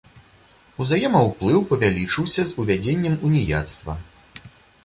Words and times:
Узаемаўплыў 0.85 1.59
павялічыўся 1.73 2.41
з 2.53 2.57
увядзеннем 2.65 3.19
уніяцтва. 3.29 3.93